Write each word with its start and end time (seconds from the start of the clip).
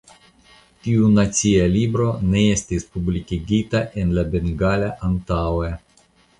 Tiu 0.85 1.09
nacia 1.17 1.67
libro 1.73 2.07
ne 2.31 2.43
estis 2.55 2.89
publikigita 2.97 3.85
en 4.05 4.17
bengala 4.35 4.93
antaŭe. 5.13 5.75